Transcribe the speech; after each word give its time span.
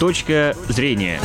Точка 0.00 0.56
зрения. 0.66 1.20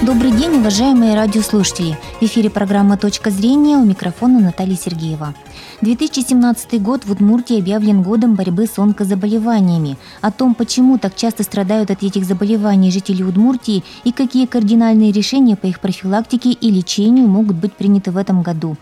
Добрый 0.00 0.30
день, 0.30 0.60
уважаемые 0.60 1.16
радиослушатели. 1.16 1.98
В 2.20 2.22
эфире 2.22 2.50
программа 2.50 2.96
«Точка 2.96 3.30
зрения» 3.30 3.76
у 3.76 3.84
микрофона 3.84 4.38
Наталья 4.38 4.76
Сергеева. 4.76 5.34
2017 5.82 6.80
год 6.80 7.04
в 7.04 7.12
Удмуртии 7.12 7.58
объявлен 7.58 8.02
годом 8.02 8.34
борьбы 8.34 8.66
с 8.66 8.78
онкозаболеваниями. 8.78 9.98
О 10.22 10.30
том, 10.30 10.54
почему 10.54 10.98
так 10.98 11.14
часто 11.14 11.42
страдают 11.42 11.90
от 11.90 12.02
этих 12.02 12.24
заболеваний 12.24 12.90
жители 12.90 13.22
Удмуртии 13.22 13.84
и 14.04 14.12
какие 14.12 14.46
кардинальные 14.46 15.12
решения 15.12 15.54
по 15.54 15.66
их 15.66 15.80
профилактике 15.80 16.50
и 16.50 16.70
лечению 16.70 17.28
могут 17.28 17.56
быть 17.56 17.74
приняты 17.74 18.10
в 18.10 18.16
этом 18.16 18.42
году. 18.42 18.76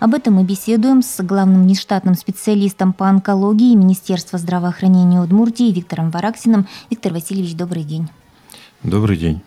Об 0.00 0.12
этом 0.12 0.34
мы 0.34 0.44
беседуем 0.44 1.02
с 1.02 1.22
главным 1.22 1.66
нештатным 1.66 2.14
специалистом 2.14 2.92
по 2.92 3.08
онкологии 3.08 3.74
Министерства 3.74 4.38
здравоохранения 4.38 5.22
Удмуртии 5.22 5.72
Виктором 5.72 6.10
Вараксиным. 6.10 6.66
Виктор 6.90 7.12
Васильевич, 7.12 7.54
добрый 7.54 7.84
день. 7.84 8.08
Добрый 8.82 9.16
день. 9.16 9.40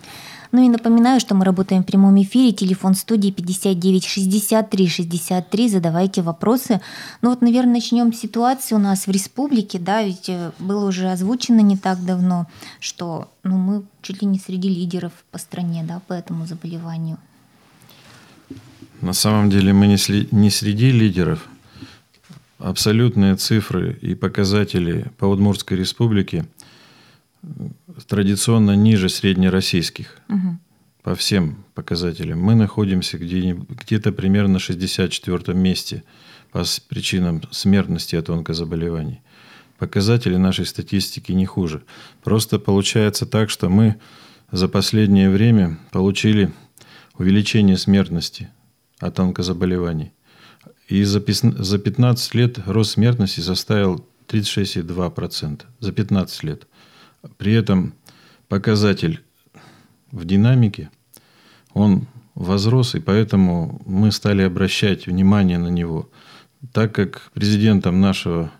Ну 0.52 0.66
и 0.66 0.70
напоминаю, 0.70 1.20
что 1.20 1.36
мы 1.36 1.44
работаем 1.46 1.84
в 1.84 1.86
прямом 1.86 2.22
эфире. 2.22 2.54
Телефон 2.54 2.96
студии 2.96 3.32
59 3.32 4.06
63 4.06 4.88
63. 4.88 5.70
Задавайте 5.70 6.22
вопросы. 6.22 6.82
Ну 7.22 7.30
вот, 7.30 7.42
наверное, 7.42 7.76
начнем 7.76 8.14
с 8.14 8.20
ситуации 8.20 8.76
у 8.76 8.80
нас 8.80 9.08
в 9.08 9.12
республике. 9.12 9.80
Да, 9.80 10.04
ведь 10.04 10.30
э, 10.30 10.52
было 10.60 10.88
уже 10.88 11.12
озвучено 11.12 11.60
не 11.60 11.78
так 11.78 12.04
давно, 12.06 12.48
что 12.80 13.30
ну, 13.44 13.58
мы 13.58 13.84
чуть 14.02 14.22
ли 14.22 14.28
не 14.28 14.40
среди 14.40 14.70
лидеров 14.70 15.12
по 15.32 15.38
стране 15.38 15.84
да, 15.88 16.02
по 16.08 16.14
этому 16.14 16.46
заболеванию. 16.46 17.18
На 19.02 19.14
самом 19.14 19.50
деле 19.50 19.74
мы 19.74 19.88
не, 19.88 19.98
сли, 19.98 20.28
не 20.32 20.50
среди 20.50 20.92
лидеров. 20.92 21.48
Абсолютные 22.58 23.36
цифры 23.36 24.00
и 24.02 24.16
показатели 24.16 25.12
по 25.18 25.26
Удмуртской 25.26 25.78
республике– 25.78 26.46
традиционно 28.08 28.76
ниже 28.76 29.10
среднероссийских 29.10 30.18
угу. 30.30 30.58
по 31.04 31.16
всем 31.16 31.64
показателям. 31.74 32.40
Мы 32.40 32.56
находимся 32.56 33.18
где- 33.18 33.54
где-то 33.54 34.12
примерно 34.12 34.54
на 34.54 34.60
64 34.60 35.54
месте 35.58 36.04
по 36.52 36.64
причинам 36.90 37.42
смертности 37.52 38.16
от 38.16 38.30
онкозаболеваний. 38.30 39.22
Показатели 39.78 40.38
нашей 40.38 40.66
статистики 40.66 41.32
не 41.32 41.46
хуже. 41.46 41.84
Просто 42.24 42.58
получается 42.58 43.26
так, 43.26 43.50
что 43.50 43.70
мы 43.70 43.98
за 44.52 44.68
последнее 44.68 45.30
время 45.30 45.78
получили 45.92 46.52
увеличение 47.18 47.78
смертности 47.78 48.50
от 49.00 49.20
онкозаболеваний. 49.20 50.14
И 50.88 51.04
за 51.04 51.20
15 51.20 52.34
лет 52.36 52.60
рост 52.66 52.92
смертности 52.92 53.42
составил 53.42 54.06
36,2%. 54.28 55.62
За 55.80 55.92
15 55.92 56.44
лет. 56.44 56.68
При 57.38 57.54
этом 57.54 57.94
показатель 58.48 59.22
в 60.12 60.26
динамике, 60.26 60.90
он 61.74 62.08
возрос, 62.36 62.96
и 62.96 63.00
поэтому 63.00 63.82
мы 63.86 64.12
стали 64.12 64.44
обращать 64.44 65.08
внимание 65.08 65.58
на 65.58 65.70
него. 65.70 66.10
Так 66.72 66.94
как 66.94 67.32
президентом 67.34 68.00
нашего 68.02 68.52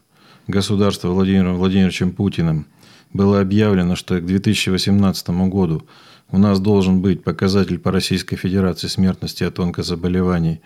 государства 0.48 1.10
Владимиром 1.10 1.58
Владимировичем 1.58 2.12
Путиным 2.12 2.68
было 3.14 3.42
объявлено, 3.42 3.96
что 3.96 4.20
к 4.20 4.26
2018 4.26 5.30
году 5.50 5.88
у 6.30 6.38
нас 6.38 6.60
должен 6.60 7.02
быть 7.02 7.24
показатель 7.24 7.80
по 7.80 7.92
Российской 7.92 8.36
Федерации 8.36 8.88
смертности 8.88 9.44
от 9.44 9.60
онкозаболеваний 9.60 10.62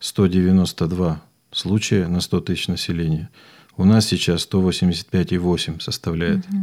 192 0.00 1.22
случая 1.52 2.06
на 2.08 2.20
100 2.20 2.40
тысяч 2.40 2.68
населения. 2.68 3.30
У 3.76 3.84
нас 3.84 4.06
сейчас 4.06 4.48
185,8 4.50 5.80
составляет. 5.80 6.46
Угу. 6.48 6.56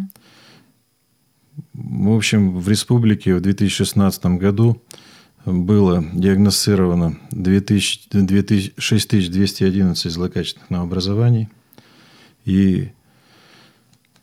В 1.73 2.15
общем, 2.15 2.59
в 2.59 2.69
республике 2.69 3.35
в 3.35 3.41
2016 3.41 4.25
году 4.37 4.81
было 5.45 6.03
диагностировано 6.13 7.17
2000, 7.31 8.09
2000, 8.11 8.73
6211 8.77 10.11
злокачественных 10.11 10.69
новообразований. 10.69 11.49
И 12.45 12.89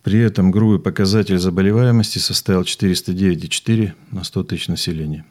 при 0.02 0.20
этом 0.20 0.50
грубый 0.50 0.78
показатель 0.78 1.38
заболеваемости 1.38 2.18
составил 2.18 2.62
409,4 2.62 3.92
на 4.10 4.24
100 4.24 4.44
тысяч 4.44 4.68
населения. 4.68 5.26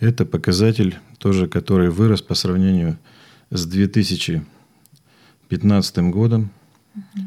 Это 0.00 0.24
показатель 0.24 0.98
тоже, 1.18 1.46
который 1.46 1.90
вырос 1.90 2.22
по 2.22 2.34
сравнению 2.34 2.98
с 3.50 3.66
2015 3.66 5.98
годом, 6.10 6.50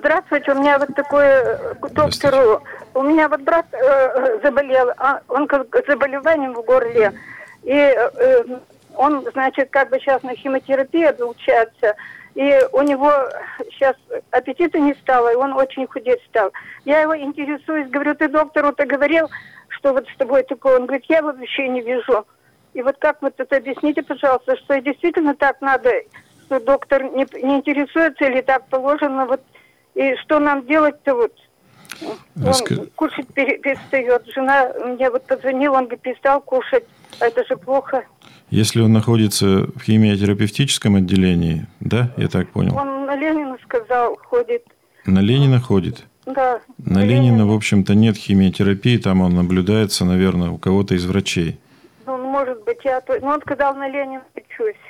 Здравствуйте, 0.00 0.52
у 0.52 0.54
меня 0.54 0.78
вот 0.78 0.94
такое 0.94 1.42
э, 1.42 1.74
доктору. 1.90 2.62
У 2.94 3.02
меня 3.02 3.28
вот 3.28 3.42
брат 3.42 3.66
э, 3.72 4.40
заболел, 4.42 4.92
а 4.96 5.20
он 5.28 5.46
как 5.46 5.66
заболеванием 5.86 6.54
в 6.54 6.64
горле. 6.64 7.12
И 7.64 7.74
э, 7.74 8.44
он, 8.96 9.22
значит, 9.32 9.68
как 9.68 9.90
бы 9.90 9.98
сейчас 9.98 10.22
на 10.22 10.34
химиотерапии 10.34 11.04
обучается. 11.04 11.96
И 12.34 12.58
у 12.72 12.80
него 12.80 13.12
сейчас 13.72 13.94
аппетита 14.30 14.78
не 14.78 14.94
стало, 14.94 15.32
и 15.32 15.36
он 15.36 15.52
очень 15.52 15.86
худеть 15.86 16.22
стал. 16.30 16.50
Я 16.86 17.02
его 17.02 17.14
интересуюсь, 17.14 17.90
говорю, 17.90 18.14
ты 18.14 18.28
доктору-то 18.28 18.86
говорил, 18.86 19.28
что 19.68 19.92
вот 19.92 20.08
с 20.08 20.16
тобой 20.16 20.44
такое? 20.44 20.76
Он 20.76 20.86
говорит, 20.86 21.04
я 21.10 21.20
вообще 21.20 21.68
не 21.68 21.82
вижу. 21.82 22.26
И 22.72 22.80
вот 22.80 22.96
как 22.98 23.20
вот 23.20 23.34
это 23.36 23.56
объясните, 23.56 24.02
пожалуйста, 24.02 24.56
что 24.56 24.80
действительно 24.80 25.34
так 25.34 25.60
надо, 25.60 25.90
что 26.46 26.58
доктор 26.58 27.02
не, 27.02 27.26
не 27.42 27.56
интересуется 27.56 28.24
или 28.24 28.40
так 28.40 28.66
положено, 28.68 29.26
вот 29.26 29.42
и 30.00 30.16
что 30.16 30.38
нам 30.38 30.66
делать-то 30.66 31.14
вот? 31.14 31.32
Он 32.02 32.46
Раск... 32.46 32.72
кушать 32.94 33.26
перестает. 33.34 34.22
Жена 34.34 34.72
мне 34.86 35.10
вот 35.10 35.26
позвонила, 35.26 35.76
он 35.76 35.84
говорит, 35.84 36.00
перестал 36.00 36.40
кушать. 36.40 36.84
Это 37.20 37.44
же 37.44 37.56
плохо. 37.56 38.04
Если 38.48 38.80
он 38.80 38.92
находится 38.92 39.66
в 39.76 39.82
химиотерапевтическом 39.82 40.96
отделении, 40.96 41.66
Да, 41.80 42.12
я 42.16 42.28
так 42.28 42.48
понял. 42.48 42.74
Он 42.76 43.04
на 43.04 43.14
Ленина 43.14 43.58
сказал, 43.62 44.16
ходит. 44.16 44.64
На 45.04 45.18
Ленина 45.18 45.60
ходит? 45.60 46.06
Да. 46.24 46.60
На 46.78 47.04
Ленина, 47.04 47.46
в 47.46 47.52
общем-то, 47.52 47.94
нет 47.94 48.16
химиотерапии, 48.16 48.96
там 48.96 49.20
он 49.20 49.34
наблюдается, 49.34 50.06
наверное, 50.06 50.50
у 50.50 50.58
кого-то 50.58 50.94
из 50.94 51.04
врачей. 51.04 51.58
Ну, 52.06 52.16
может 52.16 52.64
быть, 52.64 52.78
я... 52.84 53.02
Ну, 53.20 53.26
он 53.26 53.40
сказал, 53.42 53.74
на 53.74 53.88
Ленина 53.88 54.24
лечусь. 54.34 54.80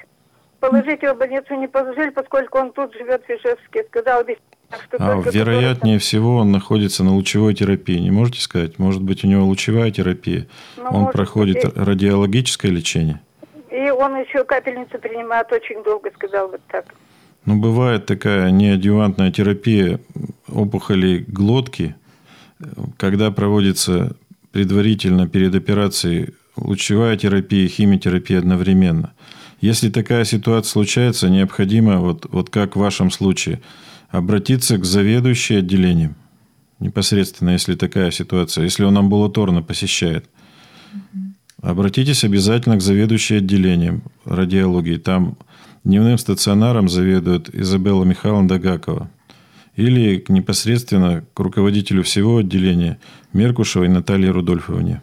Положить 0.60 1.02
его 1.02 1.14
в 1.14 1.18
больницу 1.18 1.54
не 1.54 1.66
положили, 1.66 2.10
поскольку 2.10 2.58
он 2.58 2.72
тут 2.72 2.92
живет 2.94 3.24
в 3.24 3.30
Ижевске. 3.30 3.84
Сказал, 3.88 4.22
что 4.22 4.36
а, 4.98 5.20
вероятнее 5.20 5.98
всего 5.98 6.36
он 6.36 6.52
находится 6.52 7.04
на 7.04 7.14
лучевой 7.14 7.54
терапии. 7.54 7.98
Не 7.98 8.10
можете 8.10 8.40
сказать? 8.40 8.78
Может 8.78 9.02
быть, 9.02 9.24
у 9.24 9.26
него 9.26 9.44
лучевая 9.44 9.90
терапия? 9.90 10.46
Ну, 10.76 10.84
он 10.84 11.10
проходит 11.10 11.64
быть. 11.64 11.76
радиологическое 11.76 12.70
лечение? 12.70 13.20
И 13.70 13.90
он 13.90 14.16
еще 14.16 14.44
капельницу 14.44 14.98
принимает 14.98 15.50
очень 15.52 15.82
долго, 15.82 16.10
сказал 16.14 16.48
вот 16.48 16.60
так. 16.68 16.86
Ну, 17.46 17.58
бывает 17.58 18.06
такая 18.06 18.50
неадъювантная 18.50 19.30
терапия 19.30 20.00
опухолей 20.48 21.24
глотки, 21.26 21.94
когда 22.98 23.30
проводится 23.30 24.16
предварительно 24.52 25.28
перед 25.28 25.54
операцией 25.54 26.34
лучевая 26.56 27.16
терапия 27.16 27.64
и 27.64 27.68
химиотерапия 27.68 28.38
одновременно. 28.38 29.14
Если 29.60 29.90
такая 29.90 30.24
ситуация 30.24 30.70
случается, 30.70 31.28
необходимо, 31.28 31.98
вот, 31.98 32.26
вот 32.30 32.50
как 32.50 32.76
в 32.76 32.80
вашем 32.80 33.10
случае, 33.10 33.60
обратиться 34.10 34.76
к 34.78 34.84
заведующей 34.84 35.58
отделением. 35.58 36.16
Непосредственно, 36.78 37.50
если 37.50 37.74
такая 37.74 38.10
ситуация, 38.10 38.64
если 38.64 38.84
он 38.84 38.96
амбулаторно 38.96 39.62
посещает. 39.62 40.28
Обратитесь 41.62 42.24
обязательно 42.24 42.76
к 42.76 42.82
заведующей 42.82 43.38
отделением 43.38 44.02
радиологии. 44.24 44.96
Там 44.96 45.36
дневным 45.84 46.16
стационаром 46.16 46.88
заведует 46.88 47.54
Изабелла 47.54 48.04
Михайловна 48.04 48.48
Дагакова. 48.48 49.10
Или 49.76 50.24
непосредственно 50.28 51.24
к 51.34 51.38
руководителю 51.38 52.02
всего 52.02 52.38
отделения 52.38 52.98
Меркушевой 53.32 53.88
Наталье 53.88 54.30
Рудольфовне. 54.30 55.02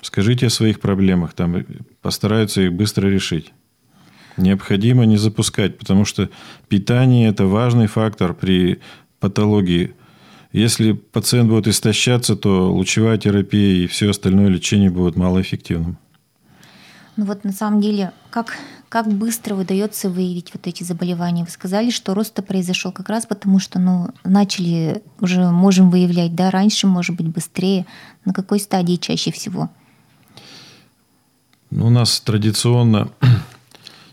Скажите 0.00 0.46
о 0.46 0.50
своих 0.50 0.80
проблемах, 0.80 1.34
там 1.34 1.64
постараются 2.00 2.62
их 2.62 2.72
быстро 2.72 3.08
решить. 3.08 3.52
Необходимо 4.36 5.04
не 5.04 5.16
запускать, 5.16 5.78
потому 5.78 6.04
что 6.04 6.28
питание– 6.68 7.28
это 7.30 7.46
важный 7.46 7.86
фактор 7.86 8.34
при 8.34 8.80
патологии. 9.18 9.94
Если 10.52 10.92
пациент 10.92 11.48
будет 11.48 11.68
истощаться, 11.68 12.36
то 12.36 12.72
лучевая 12.72 13.18
терапия 13.18 13.84
и 13.84 13.86
все 13.86 14.10
остальное 14.10 14.48
лечение 14.48 14.90
будет 14.90 15.16
малоэффективным. 15.16 15.96
Ну 17.16 17.24
вот 17.26 17.44
на 17.44 17.52
самом 17.52 17.80
деле, 17.80 18.12
как, 18.30 18.56
как 18.88 19.06
быстро 19.06 19.54
удается 19.54 20.08
выявить 20.08 20.52
вот 20.54 20.66
эти 20.66 20.82
заболевания? 20.82 21.44
Вы 21.44 21.50
сказали, 21.50 21.90
что 21.90 22.14
рост 22.14 22.34
произошел 22.46 22.92
как 22.92 23.08
раз 23.10 23.26
потому, 23.26 23.58
что 23.58 23.78
ну, 23.78 24.08
начали, 24.24 25.02
уже 25.20 25.50
можем 25.50 25.90
выявлять, 25.90 26.34
да, 26.34 26.50
раньше, 26.50 26.86
может 26.86 27.16
быть, 27.16 27.28
быстрее. 27.28 27.84
На 28.24 28.32
какой 28.32 28.58
стадии 28.58 28.96
чаще 28.96 29.30
всего? 29.32 29.68
Ну, 31.70 31.86
у 31.86 31.90
нас 31.90 32.20
традиционно 32.20 33.10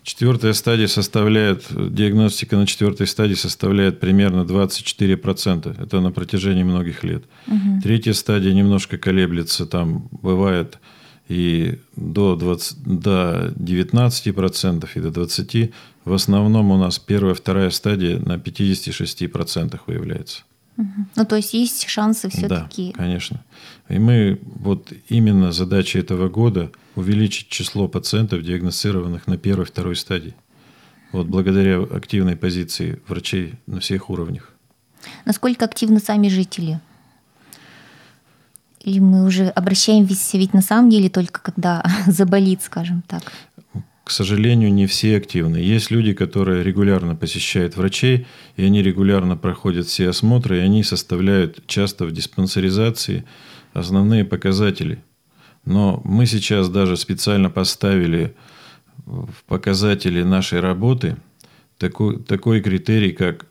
четвертая 0.08 0.54
стадия 0.54 0.88
составляет, 0.88 1.66
диагностика 1.70 2.56
на 2.56 2.66
четвертой 2.66 3.08
стадии 3.08 3.34
составляет 3.34 4.00
примерно 4.00 4.44
24%. 4.44 5.84
Это 5.84 6.00
на 6.00 6.12
протяжении 6.12 6.64
многих 6.64 7.04
лет. 7.04 7.26
Угу. 7.48 7.82
Третья 7.84 8.14
стадия 8.14 8.54
немножко 8.54 8.98
колеблется, 8.98 9.66
там 9.66 10.08
бывает 10.12 10.80
и 11.28 11.80
до, 11.98 12.38
20, 12.38 12.84
до 12.84 13.54
19% 13.58 14.90
и 14.96 15.00
до 15.02 15.10
20%. 15.10 15.74
В 16.06 16.14
основном 16.14 16.72
у 16.72 16.78
нас 16.78 17.00
первая, 17.00 17.34
вторая 17.34 17.70
стадия 17.70 18.18
на 18.18 18.38
56% 18.38 19.78
выявляется. 19.88 20.44
Ну, 20.78 21.26
то 21.26 21.36
есть 21.36 21.54
есть 21.54 21.88
шансы 21.88 22.30
все-таки. 22.30 22.92
Да, 22.92 22.98
конечно. 22.98 23.44
И 23.90 23.98
мы, 23.98 24.40
вот 24.44 24.94
именно 25.10 25.52
задача 25.52 25.98
этого 26.00 26.30
года 26.30 26.72
увеличить 26.96 27.50
число 27.50 27.88
пациентов, 27.88 28.44
диагностированных 28.44 29.28
на 29.28 29.38
первой, 29.38 29.66
второй 29.66 29.96
стадии. 29.96 30.36
Вот 31.12 31.28
благодаря 31.28 31.82
активной 31.82 32.36
позиции 32.36 33.02
врачей 33.08 33.56
на 33.66 33.80
всех 33.80 34.10
уровнях. 34.10 34.54
Насколько 35.26 35.66
активны 35.66 36.00
сами 36.00 36.28
жители? 36.28 36.80
Или 38.82 39.00
мы 39.00 39.26
уже 39.26 39.48
обращаемся 39.48 40.38
ведь 40.38 40.54
на 40.54 40.62
самом 40.62 40.90
деле 40.90 41.10
только 41.10 41.42
когда 41.42 41.84
заболит, 42.08 42.62
скажем 42.62 43.04
так? 43.08 43.24
К 44.08 44.12
сожалению, 44.12 44.74
не 44.74 44.88
все 44.88 45.18
активны. 45.18 45.58
Есть 45.58 45.92
люди, 45.92 46.14
которые 46.14 46.64
регулярно 46.64 47.14
посещают 47.14 47.76
врачей, 47.76 48.26
и 48.56 48.64
они 48.64 48.82
регулярно 48.82 49.36
проходят 49.36 49.88
все 49.88 50.08
осмотры, 50.08 50.60
и 50.60 50.62
они 50.62 50.82
составляют 50.82 51.68
часто 51.68 52.06
в 52.06 52.14
диспансеризации 52.14 53.26
основные 53.74 54.24
показатели. 54.24 55.04
Но 55.66 56.00
мы 56.06 56.26
сейчас 56.26 56.70
даже 56.70 56.96
специально 56.96 57.50
поставили 57.50 58.34
в 59.06 59.44
показатели 59.46 60.24
нашей 60.24 60.62
работы 60.62 61.18
такой, 61.78 62.24
такой 62.24 62.62
критерий, 62.62 63.12
как 63.12 63.46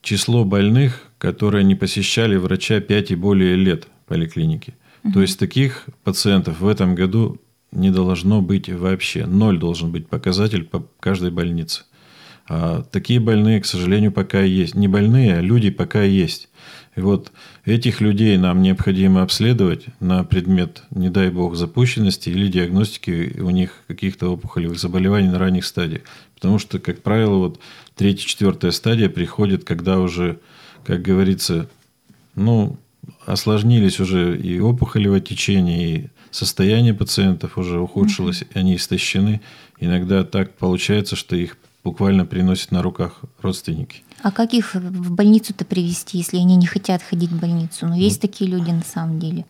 число 0.00 0.44
больных, 0.44 1.02
которые 1.18 1.64
не 1.64 1.74
посещали 1.74 2.36
врача 2.36 2.78
5 2.78 3.10
и 3.10 3.14
более 3.16 3.56
лет 3.56 3.88
в 4.04 4.08
поликлинике. 4.08 4.74
Угу. 5.02 5.14
То 5.14 5.22
есть 5.22 5.40
таких 5.40 5.86
пациентов 6.04 6.60
в 6.60 6.68
этом 6.68 6.94
году 6.94 7.40
не 7.72 7.90
должно 7.90 8.40
быть 8.42 8.68
вообще. 8.68 9.26
Ноль 9.26 9.58
должен 9.58 9.90
быть 9.90 10.08
показатель 10.08 10.64
по 10.64 10.86
каждой 11.00 11.30
больнице. 11.30 11.84
А 12.48 12.82
такие 12.82 13.20
больные, 13.20 13.60
к 13.60 13.66
сожалению, 13.66 14.12
пока 14.12 14.42
есть. 14.42 14.74
Не 14.74 14.88
больные, 14.88 15.38
а 15.38 15.40
люди 15.40 15.70
пока 15.70 16.02
есть. 16.02 16.48
И 16.94 17.00
вот 17.00 17.32
этих 17.64 18.00
людей 18.02 18.36
нам 18.36 18.60
необходимо 18.60 19.22
обследовать 19.22 19.86
на 20.00 20.24
предмет, 20.24 20.82
не 20.90 21.08
дай 21.08 21.30
бог, 21.30 21.56
запущенности 21.56 22.28
или 22.28 22.48
диагностики 22.48 23.40
у 23.40 23.48
них 23.50 23.82
каких-то 23.86 24.28
опухолевых 24.34 24.78
заболеваний 24.78 25.28
на 25.28 25.38
ранних 25.38 25.64
стадиях. 25.64 26.02
Потому 26.34 26.58
что, 26.58 26.78
как 26.78 27.02
правило, 27.02 27.36
вот 27.36 27.60
третья, 27.96 28.26
четвертая 28.26 28.72
стадия 28.72 29.08
приходит, 29.08 29.64
когда 29.64 30.00
уже, 30.00 30.40
как 30.84 31.00
говорится, 31.00 31.70
ну, 32.34 32.76
осложнились 33.26 34.00
уже 34.00 34.38
и 34.38 34.60
опухолевое 34.60 35.20
течение, 35.20 35.96
и 35.96 36.08
состояние 36.30 36.94
пациентов 36.94 37.58
уже 37.58 37.78
ухудшилось, 37.80 38.42
mm-hmm. 38.42 38.58
они 38.58 38.76
истощены. 38.76 39.40
Иногда 39.80 40.24
так 40.24 40.54
получается, 40.54 41.16
что 41.16 41.36
их 41.36 41.56
буквально 41.84 42.24
приносят 42.24 42.70
на 42.70 42.82
руках 42.82 43.20
родственники. 43.40 44.02
А 44.22 44.30
как 44.30 44.54
их 44.54 44.74
в 44.74 45.12
больницу-то 45.12 45.64
привести, 45.64 46.18
если 46.18 46.36
они 46.38 46.56
не 46.56 46.66
хотят 46.66 47.02
ходить 47.02 47.30
в 47.30 47.40
больницу? 47.40 47.86
Ну, 47.86 47.94
есть 47.94 48.22
ну, 48.22 48.28
такие 48.28 48.50
люди 48.50 48.70
на 48.70 48.82
самом 48.82 49.18
деле. 49.18 49.44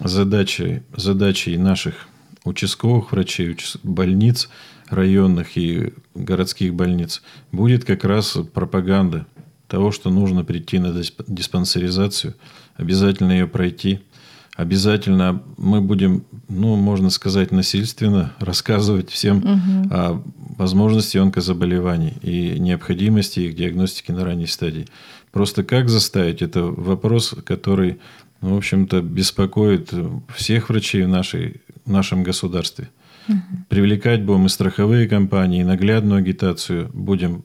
Задачей, 0.00 0.82
задачей 0.94 1.56
наших 1.58 2.08
участковых 2.44 3.12
врачей, 3.12 3.56
больниц 3.82 4.48
районных 4.88 5.56
и 5.56 5.92
городских 6.14 6.74
больниц 6.74 7.22
будет 7.52 7.84
как 7.84 8.04
раз 8.04 8.38
пропаганда 8.54 9.26
того, 9.68 9.92
что 9.92 10.10
нужно 10.10 10.44
прийти 10.44 10.78
на 10.78 10.92
диспансеризацию, 11.26 12.34
обязательно 12.76 13.32
ее 13.32 13.46
пройти– 13.46 14.00
обязательно 14.56 15.42
мы 15.58 15.80
будем, 15.80 16.24
ну, 16.48 16.76
можно 16.76 17.10
сказать, 17.10 17.52
насильственно 17.52 18.32
рассказывать 18.38 19.10
всем 19.10 19.38
угу. 19.38 19.94
о 19.94 20.22
возможности 20.56 21.18
онкозаболеваний 21.18 22.14
и 22.22 22.58
необходимости 22.58 23.40
их 23.40 23.54
диагностики 23.54 24.10
на 24.12 24.24
ранней 24.24 24.46
стадии. 24.46 24.86
Просто 25.30 25.62
как 25.62 25.90
заставить? 25.90 26.40
Это 26.40 26.62
вопрос, 26.62 27.34
который, 27.44 27.98
ну, 28.40 28.54
в 28.54 28.56
общем-то, 28.56 29.02
беспокоит 29.02 29.92
всех 30.34 30.70
врачей 30.70 31.04
в, 31.04 31.08
нашей, 31.08 31.60
в 31.84 31.90
нашем 31.90 32.22
государстве. 32.22 32.88
Угу. 33.28 33.36
Привлекать 33.68 34.24
будем 34.24 34.46
и 34.46 34.48
страховые 34.48 35.06
компании, 35.06 35.60
и 35.60 35.64
наглядную 35.64 36.20
агитацию 36.20 36.90
будем 36.94 37.44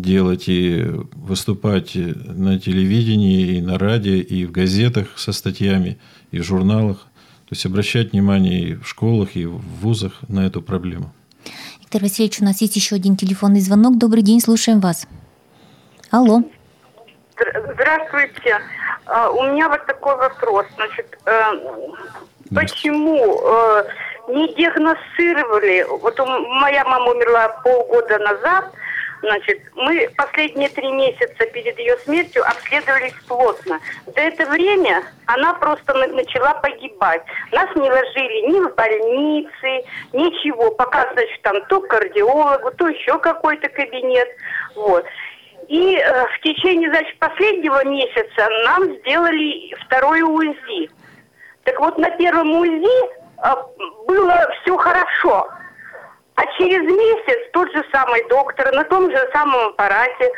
делать 0.00 0.48
и 0.48 0.84
выступать 1.14 1.92
на 1.94 2.58
телевидении, 2.58 3.56
и 3.56 3.62
на 3.62 3.78
радио, 3.78 4.14
и 4.14 4.44
в 4.44 4.52
газетах 4.52 5.08
со 5.16 5.32
статьями, 5.32 5.98
и 6.30 6.38
в 6.38 6.44
журналах. 6.44 6.98
То 7.48 7.52
есть 7.52 7.64
обращать 7.64 8.12
внимание 8.12 8.60
и 8.60 8.74
в 8.74 8.86
школах, 8.86 9.36
и 9.36 9.46
в 9.46 9.58
вузах 9.80 10.12
на 10.28 10.46
эту 10.46 10.60
проблему. 10.60 11.12
Виктор 11.80 12.02
Васильевич, 12.02 12.40
у 12.40 12.44
нас 12.44 12.60
есть 12.60 12.76
еще 12.76 12.96
один 12.96 13.16
телефонный 13.16 13.60
звонок. 13.60 13.96
Добрый 13.98 14.22
день, 14.22 14.40
слушаем 14.40 14.80
вас. 14.80 15.06
Алло. 16.10 16.42
Здравствуйте. 17.36 18.58
А, 19.06 19.30
у 19.30 19.52
меня 19.52 19.68
вот 19.68 19.86
такой 19.86 20.16
вопрос. 20.16 20.66
Значит, 20.74 21.18
э, 21.26 21.32
почему 22.54 23.40
э, 23.40 23.84
не 24.28 24.52
диагностировали? 24.54 25.86
Вот 26.02 26.18
моя 26.60 26.84
мама 26.84 27.12
умерла 27.12 27.48
полгода 27.62 28.18
назад– 28.18 28.72
Значит, 29.22 29.60
мы 29.74 30.08
последние 30.16 30.68
три 30.68 30.90
месяца 30.92 31.46
перед 31.46 31.78
ее 31.78 31.96
смертью 31.98 32.42
обследовались 32.46 33.14
плотно. 33.26 33.80
За 34.06 34.20
это 34.20 34.46
время 34.46 35.02
она 35.26 35.54
просто 35.54 35.94
начала 35.94 36.54
погибать. 36.54 37.22
Нас 37.52 37.68
не 37.74 37.90
ложили 37.90 38.52
ни 38.52 38.60
в 38.60 38.74
больницы, 38.74 39.88
ничего. 40.12 40.70
Пока, 40.72 41.10
значит, 41.12 41.40
там 41.42 41.64
то 41.66 41.80
кардиологу, 41.80 42.70
то 42.72 42.88
еще 42.88 43.18
какой-то 43.18 43.68
кабинет. 43.68 44.28
Вот. 44.74 45.04
И 45.68 45.96
э, 45.96 46.26
в 46.26 46.40
течение, 46.42 46.90
значит, 46.90 47.18
последнего 47.18 47.84
месяца 47.84 48.48
нам 48.64 48.84
сделали 48.96 49.74
второе 49.86 50.24
УЗИ. 50.24 50.90
Так 51.64 51.80
вот, 51.80 51.98
на 51.98 52.10
первом 52.10 52.52
УЗИ 52.52 53.04
э, 53.06 53.54
было 54.06 54.48
все 54.62 54.76
хорошо. 54.76 55.48
А 56.36 56.46
через 56.58 56.82
месяц 56.82 57.50
тот 57.52 57.70
же 57.72 57.84
самый 57.92 58.26
доктор 58.28 58.72
на 58.72 58.84
том 58.84 59.10
же 59.10 59.28
самом 59.32 59.68
аппарате 59.68 60.30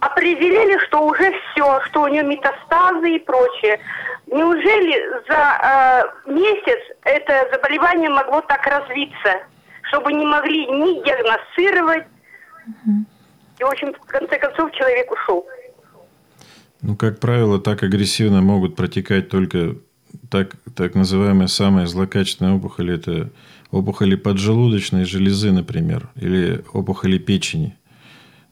определили, 0.00 0.78
что 0.86 1.04
уже 1.04 1.32
все, 1.52 1.80
что 1.86 2.02
у 2.02 2.08
нее 2.08 2.22
метастазы 2.22 3.16
и 3.16 3.18
прочее. 3.18 3.80
Неужели 4.26 5.10
за 5.28 6.12
э, 6.26 6.30
месяц 6.30 6.78
это 7.02 7.48
заболевание 7.52 8.08
могло 8.08 8.40
так 8.42 8.64
развиться, 8.66 9.42
чтобы 9.82 10.12
не 10.12 10.24
могли 10.24 10.66
ни 10.66 11.04
диагностировать, 11.04 12.06
и, 13.58 13.64
в 13.64 13.66
общем, 13.66 13.92
в 13.92 14.06
конце 14.06 14.38
концов, 14.38 14.70
человек 14.72 15.10
ушел. 15.10 15.46
Ну, 16.80 16.96
как 16.96 17.18
правило, 17.18 17.60
так 17.60 17.82
агрессивно 17.82 18.40
могут 18.40 18.76
протекать 18.76 19.28
только 19.28 19.74
так, 20.30 20.52
так 20.76 20.94
называемые 20.94 21.48
самые 21.48 21.88
злокачественные 21.88 22.54
опухоли. 22.54 22.94
Это 22.94 23.30
опухоли 23.70 24.16
поджелудочной 24.16 25.04
железы, 25.04 25.52
например, 25.52 26.10
или 26.16 26.64
опухоли 26.72 27.18
печени. 27.18 27.76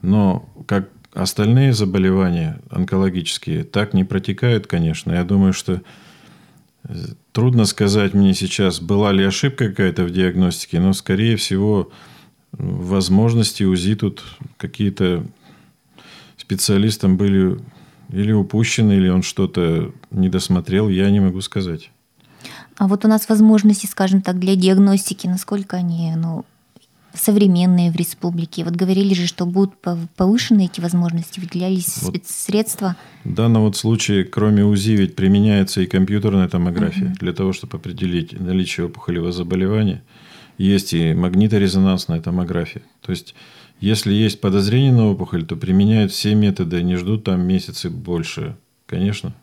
Но 0.03 0.49
как 0.67 0.91
остальные 1.13 1.73
заболевания 1.73 2.61
онкологические 2.71 3.65
так 3.65 3.95
не 3.95 4.05
протекают, 4.05 4.67
конечно. 4.67 5.13
Я 5.13 5.25
думаю, 5.25 5.55
что 5.55 5.81
э, 6.85 6.95
трудно 7.33 7.65
сказать 7.65 8.13
мне 8.13 8.35
сейчас, 8.35 8.81
была 8.81 9.13
ли 9.13 9.25
ошибка 9.25 9.69
какая-то 9.69 10.05
в 10.05 10.11
диагностике, 10.11 10.79
но, 10.79 10.93
скорее 10.93 11.37
всего, 11.37 11.91
возможности 12.53 13.65
УЗИ 13.65 13.95
тут 13.95 14.25
какие-то 14.59 15.27
специалистам 16.37 17.17
были 17.17 17.59
или 18.11 18.33
упущены, 18.33 18.93
или 18.93 19.09
он 19.09 19.23
что-то 19.23 19.93
не 20.11 20.29
досмотрел, 20.29 20.89
я 20.89 21.11
не 21.11 21.21
могу 21.21 21.41
сказать. 21.41 21.91
А 22.79 22.89
вот 22.89 23.05
у 23.05 23.09
нас 23.09 23.29
возможности, 23.29 23.87
скажем 23.87 24.23
так, 24.23 24.39
для 24.39 24.55
диагностики, 24.55 25.27
насколько 25.27 25.77
они 25.77 26.13
ну, 26.17 26.45
современные 27.15 27.91
в 27.91 27.97
республике? 27.97 28.65
Вот 28.65 28.75
говорили 28.75 29.15
же, 29.15 29.27
что 29.27 29.47
будут 29.47 29.75
повышены 30.17 30.67
эти 30.67 30.81
возможности, 30.81 31.41
выделялись 31.41 32.03
вот 32.03 32.17
спецсредства. 32.17 32.97
В 33.25 33.33
данном 33.33 33.63
вот 33.63 33.77
случае, 33.77 34.25
кроме 34.25 34.65
УЗИ, 34.65 34.93
ведь 34.93 35.17
применяется 35.17 35.81
и 35.81 35.87
компьютерная 35.87 36.49
томография 36.49 37.07
угу. 37.07 37.15
для 37.21 37.33
того, 37.33 37.53
чтобы 37.53 37.79
определить 37.79 38.39
наличие 38.39 38.87
опухолевого 38.87 39.33
заболевания– 39.33 40.03
есть 40.59 40.95
и 40.95 41.15
магниторезонансная 41.15 42.21
томография. 42.21 42.83
То 43.01 43.11
есть, 43.11 43.35
если 43.81 44.13
есть 44.13 44.41
подозрение 44.41 44.93
на 44.93 45.07
опухоль, 45.07 45.45
то 45.45 45.57
применяют 45.57 46.13
все 46.13 46.35
методы, 46.35 46.83
не 46.83 46.97
ждут 46.97 47.25
там 47.25 47.47
месяцы 47.47 47.91
больше. 47.91 48.57
Конечно. 48.87 49.35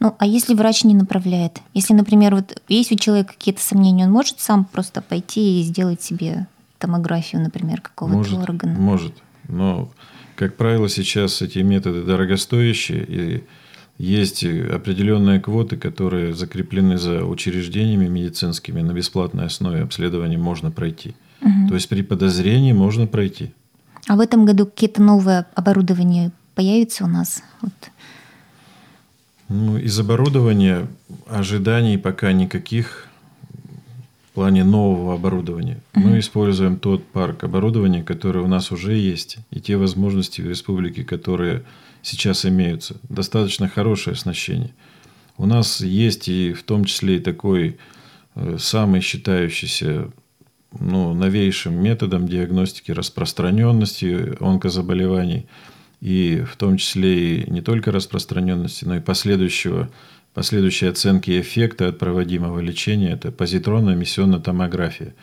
Ну, 0.00 0.14
а 0.18 0.26
если 0.26 0.54
врач 0.54 0.84
не 0.84 0.94
направляет? 0.94 1.60
Если, 1.74 1.94
например, 1.94 2.34
вот 2.34 2.60
есть 2.68 2.92
у 2.92 2.96
человека 2.96 3.34
какие-то 3.34 3.62
сомнения, 3.62 4.04
он 4.06 4.12
может 4.12 4.40
сам 4.40 4.64
просто 4.64 5.00
пойти 5.00 5.60
и 5.60 5.62
сделать 5.62 6.02
себе 6.02 6.46
томографию, 6.78 7.42
например, 7.42 7.80
какого-то 7.80 8.16
может, 8.16 8.38
органа? 8.42 8.78
Может. 8.78 9.14
Но, 9.48 9.90
как 10.34 10.56
правило, 10.56 10.88
сейчас 10.88 11.40
эти 11.42 11.60
методы 11.60 12.02
дорогостоящие, 12.02 13.04
и 13.04 13.44
есть 13.98 14.44
определенные 14.44 15.40
квоты, 15.40 15.76
которые 15.76 16.34
закреплены 16.34 16.98
за 16.98 17.24
учреждениями 17.24 18.08
медицинскими 18.08 18.80
на 18.80 18.92
бесплатной 18.92 19.46
основе 19.46 19.82
обследования 19.82 20.38
можно 20.38 20.70
пройти. 20.70 21.14
Угу. 21.40 21.68
То 21.68 21.74
есть 21.74 21.88
при 21.88 22.02
подозрении 22.02 22.72
можно 22.72 23.06
пройти. 23.06 23.52
А 24.08 24.16
в 24.16 24.20
этом 24.20 24.44
году 24.44 24.66
какие-то 24.66 25.00
новые 25.00 25.46
оборудования 25.54 26.32
появятся 26.54 27.04
у 27.04 27.06
нас? 27.06 27.42
Вот. 27.60 27.72
Ну, 29.52 29.76
из 29.76 30.00
оборудования 30.00 30.88
ожиданий 31.26 31.98
пока 31.98 32.32
никаких 32.32 33.06
в 34.30 34.34
плане 34.34 34.64
нового 34.64 35.12
оборудования. 35.12 35.82
Угу. 35.94 36.08
Мы 36.08 36.18
используем 36.20 36.78
тот 36.78 37.04
парк 37.04 37.44
оборудования, 37.44 38.02
который 38.02 38.40
у 38.40 38.46
нас 38.46 38.72
уже 38.72 38.94
есть, 38.94 39.36
и 39.50 39.60
те 39.60 39.76
возможности 39.76 40.40
в 40.40 40.48
республике, 40.48 41.04
которые 41.04 41.64
сейчас 42.00 42.46
имеются. 42.46 42.96
Достаточно 43.10 43.68
хорошее 43.68 44.14
оснащение. 44.14 44.70
У 45.36 45.44
нас 45.44 45.82
есть 45.82 46.28
и 46.28 46.54
в 46.54 46.62
том 46.62 46.86
числе 46.86 47.16
и 47.16 47.20
такой 47.20 47.76
э, 48.34 48.56
самый 48.58 49.02
считающийся 49.02 50.10
ну, 50.80 51.12
новейшим 51.12 51.74
методом 51.74 52.26
диагностики 52.26 52.90
распространенности 52.90 54.34
онкозаболеваний, 54.40 55.44
и 56.02 56.42
в 56.44 56.56
том 56.56 56.78
числе 56.78 57.42
и 57.42 57.50
не 57.50 57.62
только 57.62 57.92
распространенности, 57.92 58.84
но 58.84 58.96
и 58.96 59.00
последующего, 59.00 59.88
последующей 60.34 60.86
оценки 60.86 61.40
эффекта 61.40 61.86
от 61.88 62.00
проводимого 62.00 62.58
лечения– 62.58 63.12
это 63.12 63.30
позитронная 63.30 63.94
эмиссионная 63.94 64.40
томография. 64.40 65.14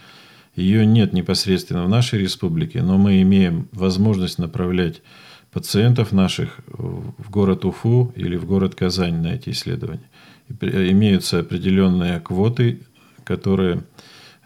Ее 0.55 0.85
нет 0.85 1.11
непосредственно 1.11 1.83
в 1.83 1.89
нашей 1.89 2.19
республике, 2.19 2.81
но 2.81 2.97
мы 2.97 3.21
имеем 3.21 3.67
возможность 3.73 4.39
направлять 4.39 5.01
пациентов 5.51 6.13
наших 6.13 6.61
в 6.67 7.29
город 7.29 7.65
Уфу 7.65 8.13
или 8.15 8.37
в 8.37 8.45
город 8.45 8.75
Казань 8.75 9.21
на 9.21 9.33
эти 9.33 9.49
исследования. 9.49 10.09
Имеются 10.61 11.39
определенные 11.39 12.21
квоты, 12.21 12.83
которые 13.25 13.83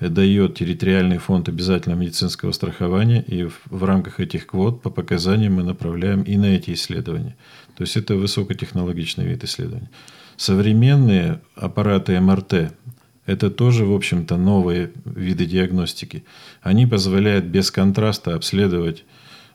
дает 0.10 0.56
территориальный 0.56 1.18
фонд 1.18 1.50
обязательного 1.50 2.00
медицинского 2.00 2.52
страхования, 2.52 3.22
и 3.22 3.44
в, 3.44 3.84
рамках 3.84 4.20
этих 4.20 4.48
квот 4.48 4.82
по 4.82 4.90
показаниям 4.90 5.54
мы 5.54 5.64
направляем 5.64 6.24
и 6.24 6.38
на 6.38 6.46
эти 6.46 6.74
исследования. 6.74 7.36
То 7.76 7.84
есть 7.84 7.98
это 7.98 8.16
высокотехнологичный 8.16 9.26
вид 9.26 9.44
исследований. 9.44 9.90
Современные 10.38 11.42
аппараты 11.56 12.20
МРТ– 12.20 12.74
это 13.26 13.50
тоже, 13.50 13.86
в 13.86 13.94
общем-то, 13.94 14.38
новые 14.38 14.92
виды 15.06 15.46
диагностики. 15.46 16.24
Они 16.62 16.86
позволяют 16.86 17.46
без 17.46 17.72
контраста 17.72 18.36
обследовать 18.36 19.06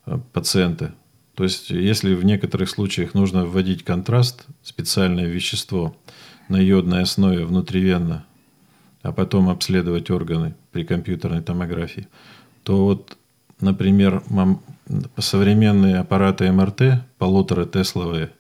э, 0.07 0.19
пациента 0.33 0.95
то 1.39 1.45
есть, 1.45 1.71
если 1.71 2.15
в 2.15 2.25
некоторых 2.25 2.69
случаях 2.69 3.15
нужно 3.15 3.47
вводить 3.47 3.85
контраст, 3.85 4.47
специальное 4.65 5.27
вещество 5.27 5.97
на 6.49 6.57
йодной 6.57 7.03
основе 7.03 7.45
внутривенно, 7.45 8.27
а 9.03 9.13
потом 9.13 9.49
обследовать 9.49 10.11
органы 10.11 10.55
при 10.73 10.85
компьютерной 10.85 11.43
томографии, 11.43 12.09
то 12.63 12.85
вот, 12.85 13.17
например, 13.61 14.23
современные 15.19 15.99
аппараты 15.99 16.51
МРТ, 16.51 17.05
полутора 17.19 17.65
Тесловые, 17.65 18.31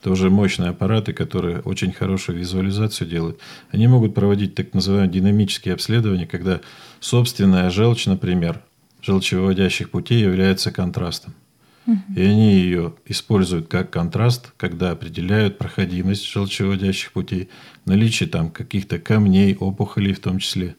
это 0.00 0.12
уже 0.12 0.30
мощные 0.30 0.70
аппараты, 0.70 1.12
которые 1.12 1.60
очень 1.60 1.92
хорошую 1.92 2.38
визуализацию 2.38 3.08
делают. 3.08 3.40
Они 3.72 3.88
могут 3.88 4.14
проводить 4.14 4.54
так 4.54 4.72
называемые 4.72 5.10
динамические 5.10 5.74
обследования, 5.74 6.26
когда 6.26 6.60
собственная 7.00 7.68
желчь, 7.70 8.06
например, 8.06 8.62
желчевыводящих 9.02 9.90
путей 9.90 10.20
является 10.22 10.70
контрастом. 10.70 11.34
И 12.14 12.22
они 12.22 12.52
ее 12.52 12.94
используют 13.06 13.68
как 13.68 13.90
контраст, 13.90 14.52
когда 14.58 14.90
определяют 14.90 15.56
проходимость 15.56 16.26
желчевыводящих 16.26 17.12
путей, 17.12 17.48
наличие 17.86 18.28
там 18.28 18.50
каких-то 18.50 18.98
камней, 18.98 19.56
опухолей 19.56 20.12
в 20.12 20.20
том 20.20 20.38
числе. 20.38 20.76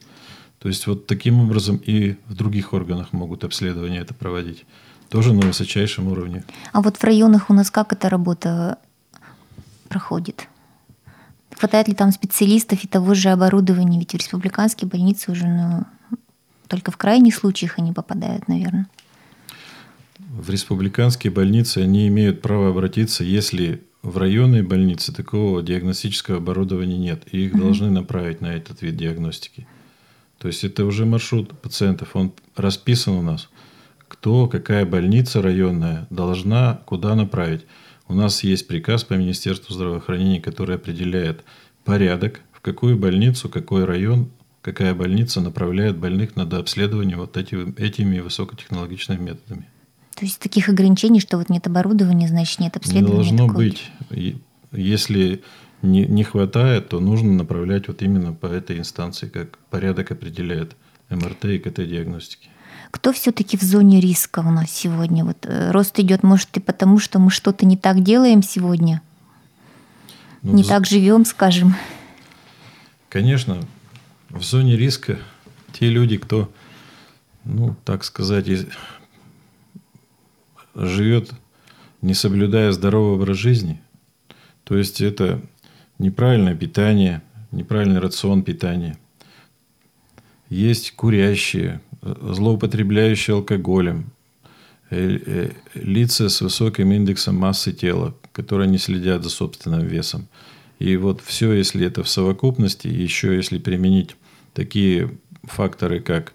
То 0.60 0.68
есть 0.68 0.86
вот 0.86 1.06
таким 1.06 1.40
образом 1.40 1.78
и 1.78 2.16
в 2.26 2.34
других 2.34 2.72
органах 2.72 3.12
могут 3.12 3.42
обследование 3.42 4.02
это 4.02 4.14
проводить. 4.14 4.64
Тоже 5.08 5.32
на 5.32 5.40
высочайшем 5.40 6.06
уровне. 6.06 6.44
А 6.72 6.80
вот 6.80 6.96
в 6.96 7.02
районах 7.02 7.50
у 7.50 7.54
нас 7.54 7.70
как 7.70 7.92
эта 7.92 8.08
работа 8.08 8.78
проходит? 9.88 10.46
Хватает 11.56 11.88
ли 11.88 11.94
там 11.94 12.12
специалистов 12.12 12.84
и 12.84 12.88
того 12.88 13.14
же 13.14 13.30
оборудования? 13.30 13.98
Ведь 13.98 14.12
в 14.12 14.16
республиканские 14.16 14.88
больницы 14.88 15.32
уже 15.32 15.46
ну, 15.46 15.84
только 16.68 16.92
в 16.92 16.96
крайних 16.96 17.34
случаях 17.34 17.78
они 17.78 17.92
попадают, 17.92 18.46
наверное 18.46 18.86
в 20.40 20.50
республиканские 20.50 21.30
больницы 21.30 21.78
они 21.78 22.08
имеют 22.08 22.40
право 22.40 22.70
обратиться, 22.70 23.24
если 23.24 23.82
в 24.02 24.16
районной 24.16 24.62
больнице 24.62 25.12
такого 25.12 25.62
диагностического 25.62 26.38
оборудования 26.38 26.96
нет, 26.96 27.24
и 27.30 27.46
их 27.46 27.54
mm 27.54 27.58
должны 27.58 27.90
направить 27.90 28.40
на 28.40 28.46
этот 28.46 28.80
вид 28.82 28.96
диагностики. 28.96 29.66
То 30.38 30.48
есть 30.48 30.64
это 30.64 30.86
уже 30.86 31.04
маршрут 31.04 31.60
пациентов, 31.60 32.16
он 32.16 32.32
расписан 32.56 33.14
у 33.14 33.22
нас. 33.22 33.50
Кто, 34.08 34.48
какая 34.48 34.86
больница 34.86 35.42
районная 35.42 36.06
должна 36.08 36.80
куда 36.86 37.14
направить. 37.14 37.66
У 38.08 38.14
нас 38.14 38.42
есть 38.42 38.66
приказ 38.66 39.04
по 39.04 39.14
Министерству 39.14 39.74
здравоохранения, 39.74 40.40
который 40.40 40.76
определяет 40.76 41.44
порядок, 41.84 42.40
в 42.52 42.60
какую 42.60 42.98
больницу, 42.98 43.48
какой 43.48 43.84
район 43.84 44.30
какая 44.62 44.94
больница 44.94 45.40
направляет 45.40 45.96
больных 45.96 46.36
на 46.36 46.44
дообследование 46.44 47.16
вот 47.16 47.36
эти, 47.36 47.54
этими 47.80 48.20
высокотехнологичными 48.20 49.22
методами. 49.22 49.66
То 50.20 50.26
есть 50.26 50.38
таких 50.38 50.68
ограничений, 50.68 51.18
что 51.18 51.38
вот 51.38 51.48
нет 51.48 51.66
оборудования, 51.66 52.28
значит 52.28 52.60
нет 52.60 52.76
обследования? 52.76 53.30
Не 53.30 53.36
должно 53.38 53.54
быть. 53.54 53.90
Если 54.70 55.42
не, 55.80 56.04
не 56.04 56.24
хватает, 56.24 56.90
то 56.90 57.00
нужно 57.00 57.32
направлять 57.32 57.88
вот 57.88 58.02
именно 58.02 58.34
по 58.34 58.44
этой 58.44 58.78
инстанции, 58.78 59.28
как 59.28 59.56
порядок 59.70 60.10
определяет 60.10 60.76
МРТ 61.08 61.46
и 61.46 61.58
КТ-диагностики. 61.58 62.50
Кто 62.90 63.14
все-таки 63.14 63.56
в 63.56 63.62
зоне 63.62 63.98
риска 63.98 64.40
у 64.40 64.50
нас 64.50 64.70
сегодня? 64.70 65.24
Вот 65.24 65.38
э, 65.44 65.70
рост 65.70 65.98
идет, 65.98 66.22
может, 66.22 66.54
и 66.54 66.60
потому, 66.60 66.98
что 66.98 67.18
мы 67.18 67.30
что-то 67.30 67.64
не 67.64 67.78
так 67.78 68.02
делаем 68.02 68.42
сегодня? 68.42 69.00
Ну, 70.42 70.52
не 70.52 70.64
в... 70.64 70.68
так 70.68 70.86
живем, 70.86 71.24
скажем. 71.24 71.74
Конечно, 73.08 73.62
в 74.28 74.42
зоне 74.42 74.76
риска 74.76 75.18
те 75.72 75.88
люди, 75.88 76.18
кто, 76.18 76.52
ну, 77.46 77.74
так 77.86 78.04
сказать, 78.04 78.46
живет, 80.74 81.32
не 82.02 82.14
соблюдая 82.14 82.72
здоровый 82.72 83.14
образ 83.14 83.36
жизни. 83.36 83.80
То 84.64 84.76
есть 84.76 85.00
это 85.00 85.40
неправильное 85.98 86.54
питание, 86.54 87.22
неправильный 87.52 88.00
рацион 88.00 88.42
питания. 88.42 88.96
Есть 90.48 90.92
курящие, 90.96 91.80
злоупотребляющие 92.02 93.36
алкоголем, 93.36 94.10
э, 94.90 95.18
э, 95.24 95.50
лица 95.74 96.28
с 96.28 96.40
высоким 96.40 96.92
индексом 96.92 97.36
массы 97.36 97.72
тела, 97.72 98.14
которые 98.32 98.68
не 98.68 98.78
следят 98.78 99.22
за 99.22 99.30
собственным 99.30 99.86
весом. 99.86 100.28
И 100.78 100.96
вот 100.96 101.20
все, 101.20 101.52
если 101.52 101.86
это 101.86 102.02
в 102.02 102.08
совокупности, 102.08 102.88
еще 102.88 103.36
если 103.36 103.58
применить 103.58 104.16
такие 104.54 105.10
факторы, 105.44 106.00
как 106.00 106.32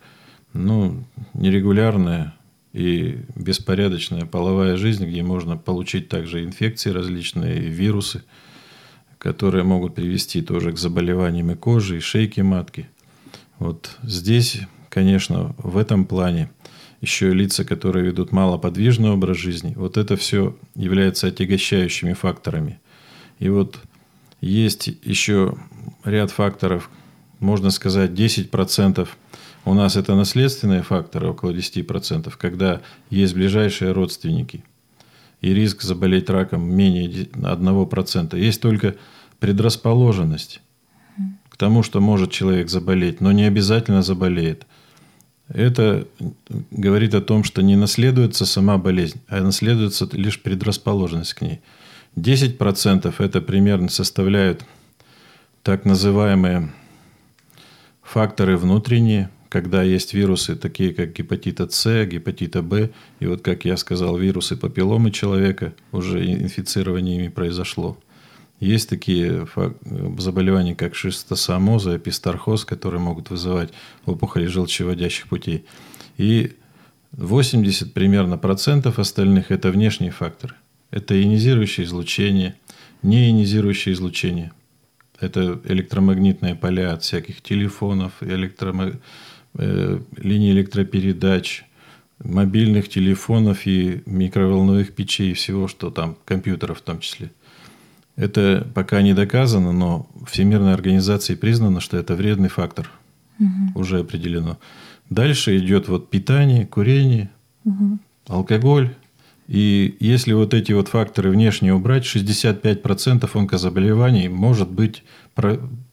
ну, 0.54 1.04
нерегулярная 1.34 2.36
и 2.76 3.20
беспорядочная 3.38 4.26
половая 4.26 4.76
жизнь, 4.76 5.06
где 5.06 5.24
можно 5.24 5.56
получить 5.56 6.10
также 6.10 6.44
инфекции 6.44 6.90
различные, 6.90 7.60
вирусы, 7.70 8.24
которые 9.18 9.64
могут 9.64 9.96
привести 9.96 10.42
тоже 10.42 10.74
к 10.74 10.78
заболеваниям 10.78 11.52
и 11.52 11.56
кожи, 11.56 11.98
и 11.98 12.02
шейки 12.02 12.42
матки. 12.42 12.90
Вот 13.60 13.98
здесь, 14.04 14.60
конечно, 14.90 15.56
в 15.58 15.78
этом 15.78 16.04
плане 16.04 16.50
еще 17.00 17.30
и 17.30 17.34
лица, 17.34 17.64
которые 17.64 18.08
ведут 18.08 18.34
малоподвижный 18.34 19.12
образ 19.12 19.38
жизни, 19.38 19.72
вот 19.78 19.96
это 19.96 20.18
все 20.18 20.58
является 20.76 21.28
отягощающими 21.28 22.12
факторами. 22.12 22.82
И 23.40 23.48
вот 23.48 23.80
есть 24.42 24.90
еще 25.02 25.56
ряд 26.04 26.30
факторов, 26.30 26.90
можно 27.40 27.70
сказать, 27.70 28.12
10% 28.12 29.08
у 29.66 29.74
нас 29.74 29.96
это 29.96 30.16
наследственные 30.16 30.84
факторы, 30.84 31.30
около 31.30 31.52
10%, 31.52 32.32
когда 32.38 32.82
есть 33.10 33.34
ближайшие 33.34 33.92
родственники. 33.92 34.64
И 35.42 35.54
риск 35.54 35.82
заболеть 35.82 36.30
раком 36.30 36.64
менее 36.72 37.10
1%. 37.10 38.40
Есть 38.40 38.62
только 38.62 38.96
предрасположенность 39.40 40.62
к 41.50 41.58
тому, 41.58 41.84
что 41.84 42.00
может 42.00 42.32
человек 42.32 42.70
заболеть, 42.70 43.22
но 43.22 43.32
не 43.32 43.44
обязательно 43.44 44.02
заболеет. 44.02 44.66
Это 45.48 46.08
говорит 46.72 47.14
о 47.14 47.22
том, 47.22 47.44
что 47.44 47.62
не 47.62 47.76
наследуется 47.76 48.46
сама 48.46 48.78
болезнь, 48.78 49.22
а 49.28 49.42
наследуется 49.42 50.10
лишь 50.14 50.42
предрасположенность 50.42 51.34
к 51.34 51.42
ней. 51.42 51.62
10% 52.16 53.14
это 53.20 53.42
примерно 53.42 53.90
составляют 53.90 54.66
так 55.64 55.86
называемые 55.86 56.72
факторы 58.02 58.58
внутренние, 58.58 59.30
когда 59.56 59.84
есть 59.84 60.14
вирусы, 60.14 60.58
такие 60.58 60.94
как 60.94 61.14
гепатита 61.14 61.70
С, 61.70 62.06
гепатита 62.06 62.62
Б, 62.62 62.90
и 63.22 63.26
вот, 63.26 63.42
как 63.42 63.64
я 63.64 63.78
сказал, 63.78 64.18
вирусы 64.18 64.58
папилломы 64.58 65.12
человека, 65.12 65.74
уже 65.94 66.30
инфицирование 66.30 67.16
ими 67.16 67.30
произошло. 67.30 67.98
Есть 68.60 68.90
такие 68.90 69.48
заболевания, 70.18 70.76
как 70.76 70.94
шистосомоза, 70.94 71.96
эпистархоз, 71.96 72.66
которые 72.66 73.00
могут 73.00 73.30
вызывать 73.30 73.70
опухоли 74.06 74.46
желчеводящих 74.48 75.30
путей. 75.30 75.64
И 76.18 76.52
80 77.14 77.94
примерно 77.94 78.38
процентов 78.38 79.00
остальных– 79.00 79.46
это 79.52 79.72
внешние 79.72 80.12
факторы. 80.12 80.56
Это 80.92 81.18
ионизирующее 81.18 81.86
излучение, 81.86 82.56
неионизирующее 83.04 83.94
излучение. 83.94 84.52
Это 85.22 85.62
электромагнитные 85.64 86.56
поля 86.56 86.92
от 86.92 87.04
всяких 87.04 87.40
телефонов, 87.42 88.12
электромагнитных 88.20 89.02
Э, 89.58 90.00
линий 90.18 90.52
электропередач, 90.52 91.64
мобильных 92.22 92.90
телефонов 92.90 93.66
и 93.66 94.02
микроволновых 94.06 94.94
печей, 94.94 95.32
и 95.32 95.34
всего, 95.34 95.70
что 95.70 95.92
там, 95.92 96.18
компьютеров 96.26 96.80
в 96.80 96.82
том 96.82 97.00
числе. 97.00 97.32
Это 98.18 98.68
пока 98.76 99.02
не 99.02 99.14
доказано, 99.14 99.72
но 99.72 100.10
Всемирной 100.30 100.74
организацией 100.74 101.38
признано, 101.38 101.80
что 101.80 101.96
это 101.96 102.16
вредный 102.16 102.50
фактор. 102.50 102.92
Угу. 103.40 103.80
Уже 103.80 104.00
определено. 104.00 104.58
Дальше 105.10 105.58
идет 105.58 105.88
вот 105.88 106.10
питание, 106.10 106.66
курение, 106.66 107.30
угу. 107.64 108.00
алкоголь. 108.28 108.94
И 109.48 109.96
если 110.02 110.34
вот 110.34 110.54
эти 110.54 110.74
вот 110.74 110.90
факторы 110.90 111.30
внешне 111.30 111.74
убрать, 111.74 112.04
65% 112.04 113.30
онкозаболеваний 113.34 114.28
может 114.28 114.70
быть 114.70 115.04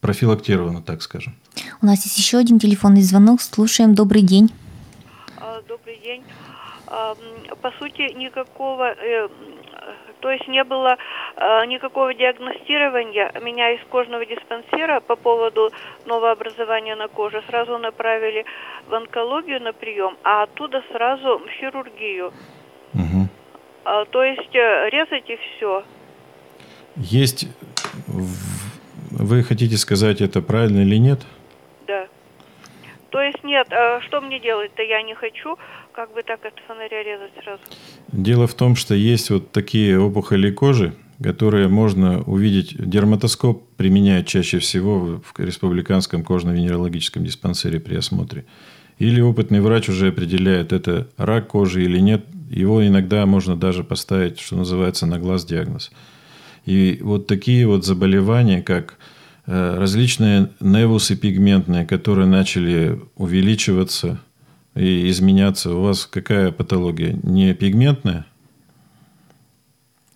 профилактировано, 0.02 0.82
так 0.82 1.00
скажем. 1.00 1.32
У 1.80 1.86
нас 1.86 2.04
есть 2.04 2.18
еще 2.18 2.36
один 2.36 2.58
телефонный 2.58 3.02
звонок. 3.02 3.40
Слушаем. 3.40 3.94
Добрый 3.94 4.22
день. 4.22 4.50
А, 5.38 5.62
добрый 5.62 5.96
день. 5.98 6.22
А, 6.88 7.14
по 7.62 7.70
сути, 7.78 8.12
никакого, 8.14 8.92
э, 8.92 9.28
то 10.20 10.30
есть 10.30 10.48
не 10.48 10.64
было 10.64 10.98
а, 11.36 11.64
никакого 11.66 12.12
диагностирования. 12.14 13.32
Меня 13.42 13.70
из 13.70 13.80
кожного 13.90 14.26
диспансера 14.26 15.00
по 15.00 15.14
поводу 15.14 15.70
новообразования 16.04 16.96
на 16.96 17.06
коже 17.06 17.42
сразу 17.48 17.78
направили 17.78 18.44
в 18.88 18.94
онкологию 18.94 19.62
на 19.62 19.72
прием, 19.72 20.16
а 20.24 20.42
оттуда 20.42 20.82
сразу 20.92 21.38
в 21.38 21.48
хирургию. 21.60 22.32
Угу. 22.94 23.28
То 24.10 24.24
есть 24.24 24.54
э, 24.54 24.90
резать 24.90 25.30
и 25.30 25.36
все. 25.36 25.84
Есть 26.96 27.46
вы 29.22 29.42
хотите 29.42 29.76
сказать, 29.76 30.20
это 30.20 30.42
правильно 30.42 30.80
или 30.80 30.96
нет? 30.96 31.20
Да. 31.86 32.06
То 33.10 33.20
есть 33.20 33.42
нет, 33.44 33.66
а 33.70 34.00
что 34.02 34.20
мне 34.20 34.40
делать-то? 34.40 34.82
Я 34.82 35.02
не 35.02 35.14
хочу 35.14 35.56
как 35.92 36.14
бы 36.14 36.22
так 36.22 36.44
от 36.44 36.54
фонаря 36.66 37.02
резать 37.02 37.32
сразу. 37.42 37.62
Дело 38.08 38.46
в 38.46 38.54
том, 38.54 38.76
что 38.76 38.94
есть 38.94 39.30
вот 39.30 39.52
такие 39.52 40.00
опухоли 40.00 40.50
кожи, 40.50 40.94
которые 41.22 41.68
можно 41.68 42.22
увидеть. 42.22 42.74
Дерматоскоп 42.78 43.62
применяют 43.76 44.26
чаще 44.26 44.58
всего 44.58 45.20
в 45.22 45.38
республиканском 45.38 46.24
кожно-венерологическом 46.24 47.24
диспансере 47.24 47.78
при 47.80 47.96
осмотре. 47.96 48.44
Или 48.98 49.20
опытный 49.20 49.60
врач 49.60 49.88
уже 49.88 50.08
определяет, 50.08 50.72
это 50.72 51.08
рак 51.16 51.48
кожи 51.48 51.82
или 51.84 51.98
нет. 51.98 52.24
Его 52.50 52.86
иногда 52.86 53.26
можно 53.26 53.56
даже 53.56 53.84
поставить, 53.84 54.38
что 54.40 54.56
называется, 54.56 55.06
на 55.06 55.18
глаз 55.18 55.44
диагноз. 55.44 55.90
И 56.64 56.98
вот 57.02 57.26
такие 57.26 57.66
вот 57.66 57.84
заболевания, 57.84 58.62
как 58.62 58.98
э, 59.46 59.78
различные 59.78 60.50
невусы 60.60 61.16
пигментные, 61.16 61.86
которые 61.86 62.26
начали 62.26 63.00
увеличиваться 63.16 64.20
и 64.74 65.08
изменяться. 65.10 65.74
У 65.74 65.82
вас 65.82 66.06
какая 66.06 66.52
патология? 66.52 67.18
Не 67.22 67.54
пигментная? 67.54 68.26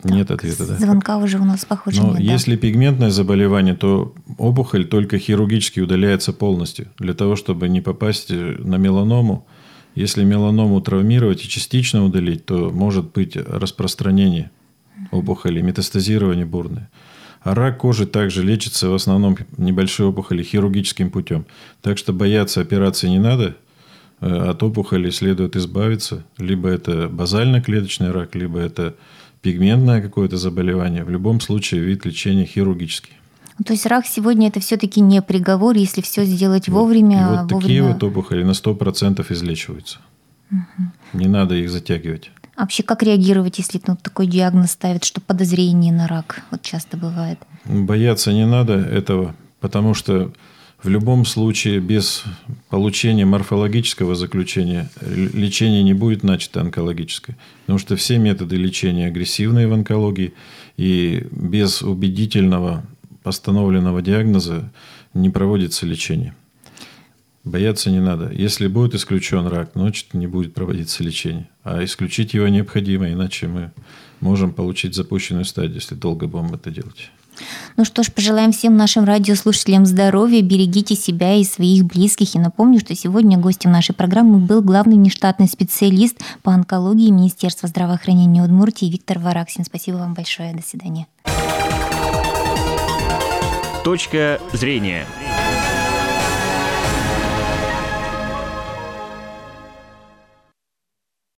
Нет 0.05 0.31
ответа, 0.31 0.67
да? 0.67 0.77
Звонка 0.77 1.17
уже 1.19 1.39
у 1.39 1.45
нас, 1.45 1.65
похоже, 1.65 2.03
Но 2.03 2.13
нет. 2.13 2.21
Если 2.21 2.55
да? 2.55 2.61
пигментное 2.61 3.11
заболевание, 3.11 3.75
то 3.75 4.15
опухоль 4.39 4.87
только 4.87 5.19
хирургически 5.19 5.81
удаляется 5.81 6.33
полностью. 6.33 6.89
Для 6.99 7.15
того, 7.15 7.35
чтобы 7.35 7.69
не 7.69 7.81
попасть 7.81 8.31
на 8.31 8.77
меланому. 8.77 9.47
Если 9.95 10.25
меланому 10.25 10.81
травмировать 10.83 11.45
и 11.45 11.49
частично 11.49 12.05
удалить, 12.05 12.45
то 12.45 12.71
может 12.71 13.13
быть 13.13 13.37
распространение 13.37 14.51
опухоли, 15.11 15.61
метастазирование 15.61 16.47
бурное. 16.47 16.91
А 17.43 17.55
рак 17.55 17.79
кожи 17.79 18.07
также 18.07 18.43
лечится 18.43 18.89
в 18.89 18.95
основном 18.95 19.37
небольшой 19.57 20.07
опухоли 20.07 20.43
хирургическим 20.43 21.11
путем. 21.11 21.47
Так 21.81 21.97
что 21.97 22.13
бояться 22.13 22.61
операции 22.61 23.09
не 23.09 23.21
надо. 23.21 23.57
Э, 24.21 24.51
от 24.51 24.63
опухоли 24.63 25.11
следует 25.11 25.55
избавиться. 25.57 26.25
Либо 26.39 26.69
это 26.69 27.09
базально-клеточный 27.09 28.11
рак, 28.11 28.35
либо 28.35 28.59
это 28.59 28.97
пигментное 29.43 30.03
какое-то 30.03 30.39
заболевание. 30.39 31.05
В 31.05 31.11
любом 31.11 31.41
случае 31.41 31.83
вид 31.83 32.05
лечения 32.05 32.47
хирургический. 32.47 33.13
То 33.65 33.73
есть 33.73 33.87
рак 33.87 34.07
сегодня 34.07 34.49
это 34.49 34.61
все-таки 34.61 35.01
не 35.01 35.23
приговор, 35.23 35.77
если 35.77 36.03
все 36.03 36.25
сделать 36.25 36.69
вовремя. 36.69 37.21
И 37.21 37.25
вот 37.25 37.53
вовремя... 37.53 37.61
такие 37.61 37.83
вот 37.83 38.03
опухоли 38.03 38.43
на 38.43 38.51
100% 38.51 39.25
излечиваются. 39.33 39.99
Угу. 40.51 41.19
Не 41.19 41.29
надо 41.29 41.55
их 41.55 41.71
затягивать. 41.71 42.31
А 42.57 42.63
вообще, 42.63 42.83
как 42.83 43.03
реагировать, 43.03 43.59
если 43.59 43.81
ну, 43.87 43.97
такой 43.97 44.27
диагноз 44.27 44.73
ставят, 44.73 45.05
что 45.05 45.21
подозрение 45.21 45.93
на 45.93 46.09
рак? 46.09 46.43
Вот 46.51 46.63
часто 46.63 46.97
бывает. 46.97 47.39
Бояться 47.67 48.33
не 48.33 48.47
надо 48.47 48.75
этого, 48.75 49.37
потому 49.61 49.95
что 49.95 50.33
В 50.83 50.89
любом 50.89 51.25
случае, 51.25 51.81
без 51.81 52.23
получения 52.69 53.25
морфологического 53.25 54.15
заключения 54.15 54.91
лечение 55.01 55.83
не 55.83 55.95
будет 55.95 56.23
начато 56.23 56.61
онкологическое. 56.61 57.37
Потому 57.63 57.79
что 57.79 57.97
все 57.97 58.19
методы 58.19 58.57
лечения 58.57 59.07
агрессивные 59.07 59.69
в 59.69 59.73
онкологии, 59.73 60.35
и 60.77 61.27
без 61.31 61.83
убедительного 61.83 62.85
постановленного 63.23 64.03
диагноза 64.03 64.71
не 65.15 65.31
проводится 65.31 65.87
лечение. 65.87 66.35
Бояться 67.47 67.91
не 67.93 68.01
надо. 68.01 68.33
Если 68.33 68.67
будет 68.67 68.97
исключен 68.97 69.47
рак, 69.47 69.71
значит 69.77 70.15
не 70.15 70.27
будет 70.27 70.53
проводиться 70.53 71.05
лечение. 71.05 71.49
А 71.63 71.83
исключить 71.85 72.35
его 72.35 72.49
необходимо, 72.49 73.09
иначе 73.09 73.47
мы 73.47 73.71
можем 74.19 74.53
получить 74.53 74.97
запущенную 74.97 75.45
стадию, 75.45 75.77
если 75.77 75.95
долго 75.95 76.27
будем 76.27 76.55
это 76.55 76.73
делать. 76.73 77.13
Ну 77.77 77.85
что 77.85 78.03
ж, 78.03 78.11
пожелаем 78.11 78.51
всем 78.51 78.77
нашим 78.77 79.05
радиослушателям 79.05 79.87
здоровья, 79.87 80.43
берегите 80.43 80.97
себя 80.97 81.37
и 81.37 81.45
своих 81.45 81.85
близких. 81.85 82.35
И 82.35 82.39
напомню, 82.41 82.81
что 82.81 82.97
сегодня 82.97 83.39
гостем 83.39 83.71
нашей 83.71 83.95
программы 83.95 84.39
был 84.39 84.61
главный 84.61 84.97
внештатный 84.97 85.47
специалист 85.47 86.17
по 86.43 86.53
онкологии 86.53 87.11
Министерства 87.11 87.69
здравоохранения 87.69 88.43
Удмуртии 88.43 88.87
Виктор 88.87 89.21
Вараксин. 89.21 89.65
Спасибо 89.65 89.99
вам 89.99 90.15
большое. 90.15 90.53
До 90.53 90.63
свидания. 90.63 91.07
Точка 93.85 94.41
зрения. 94.53 95.07